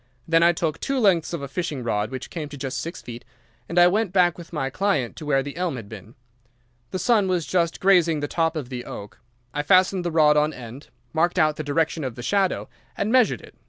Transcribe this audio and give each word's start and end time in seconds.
Then 0.27 0.41
I 0.41 0.51
took 0.51 0.79
two 0.79 0.97
lengths 0.97 1.31
of 1.31 1.43
a 1.43 1.47
fishing 1.47 1.83
rod, 1.83 2.09
which 2.09 2.31
came 2.31 2.49
to 2.49 2.57
just 2.57 2.81
six 2.81 3.03
feet, 3.03 3.23
and 3.69 3.77
I 3.77 3.85
went 3.85 4.11
back 4.11 4.35
with 4.35 4.51
my 4.51 4.71
client 4.71 5.15
to 5.17 5.27
where 5.27 5.43
the 5.43 5.55
elm 5.55 5.75
had 5.75 5.87
been. 5.87 6.15
The 6.89 6.97
sun 6.97 7.27
was 7.27 7.45
just 7.45 7.79
grazing 7.79 8.19
the 8.19 8.27
top 8.27 8.55
of 8.55 8.69
the 8.69 8.83
oak. 8.83 9.19
I 9.53 9.61
fastened 9.61 10.03
the 10.03 10.09
rod 10.09 10.37
on 10.37 10.53
end, 10.53 10.87
marked 11.13 11.37
out 11.37 11.55
the 11.57 11.63
direction 11.63 12.03
of 12.03 12.15
the 12.15 12.23
shadow, 12.23 12.67
and 12.97 13.11
measured 13.11 13.41
it. 13.41 13.53